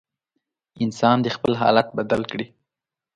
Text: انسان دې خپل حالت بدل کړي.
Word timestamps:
انسان 0.83 1.17
دې 1.23 1.29
خپل 1.37 1.53
حالت 1.61 1.87
بدل 1.97 2.21
کړي. 2.31 2.47